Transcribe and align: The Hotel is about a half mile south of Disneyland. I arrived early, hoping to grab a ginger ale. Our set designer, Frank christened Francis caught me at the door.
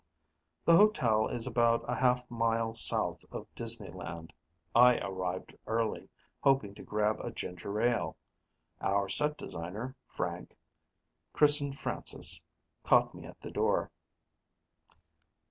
The 0.65 0.75
Hotel 0.77 1.27
is 1.27 1.45
about 1.45 1.85
a 1.87 1.93
half 1.93 2.27
mile 2.27 2.73
south 2.73 3.23
of 3.31 3.45
Disneyland. 3.53 4.31
I 4.73 4.97
arrived 4.97 5.55
early, 5.67 6.09
hoping 6.39 6.73
to 6.73 6.81
grab 6.81 7.19
a 7.19 7.29
ginger 7.29 7.79
ale. 7.79 8.17
Our 8.81 9.07
set 9.09 9.37
designer, 9.37 9.95
Frank 10.07 10.55
christened 11.33 11.77
Francis 11.77 12.41
caught 12.83 13.13
me 13.13 13.25
at 13.27 13.39
the 13.41 13.51
door. 13.51 13.91